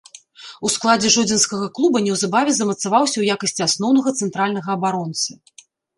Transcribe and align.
У 0.67 0.69
складзе 0.75 1.09
жодзінскага 1.15 1.67
клуба 1.75 2.01
неўзабаве 2.07 2.51
замацаваўся 2.61 3.13
ў 3.19 3.25
якасці 3.37 3.61
асноўнага 3.69 4.09
цэнтральнага 4.21 4.69
абаронцы. 4.77 5.31